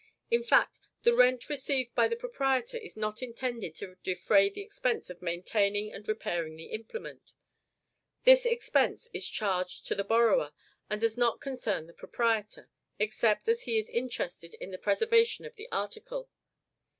[0.31, 5.11] In fact, the rent received by the proprietor is not intended to defray the expense
[5.11, 7.35] of maintaining and repairing the implement;
[8.23, 10.53] this expense is charged to the borrower,
[10.89, 12.67] and does not concern the proprietor
[12.97, 16.31] except as he is interested in the preservation of the article.